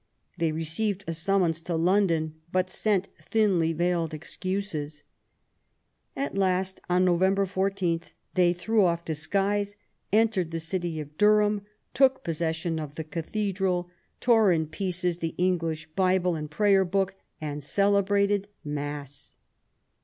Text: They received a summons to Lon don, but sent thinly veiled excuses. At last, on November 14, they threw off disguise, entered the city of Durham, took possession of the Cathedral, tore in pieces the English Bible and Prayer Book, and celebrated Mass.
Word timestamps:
They 0.39 0.51
received 0.51 1.03
a 1.05 1.13
summons 1.13 1.61
to 1.61 1.75
Lon 1.75 2.07
don, 2.07 2.33
but 2.51 2.71
sent 2.71 3.09
thinly 3.21 3.71
veiled 3.71 4.15
excuses. 4.15 5.03
At 6.15 6.35
last, 6.35 6.79
on 6.89 7.05
November 7.05 7.45
14, 7.45 8.01
they 8.33 8.51
threw 8.51 8.83
off 8.83 9.05
disguise, 9.05 9.75
entered 10.11 10.49
the 10.49 10.59
city 10.59 10.99
of 10.99 11.15
Durham, 11.19 11.61
took 11.93 12.23
possession 12.23 12.79
of 12.79 12.95
the 12.95 13.03
Cathedral, 13.03 13.91
tore 14.19 14.51
in 14.51 14.65
pieces 14.65 15.19
the 15.19 15.35
English 15.37 15.85
Bible 15.95 16.33
and 16.35 16.49
Prayer 16.49 16.83
Book, 16.83 17.13
and 17.39 17.61
celebrated 17.63 18.47
Mass. 18.63 19.35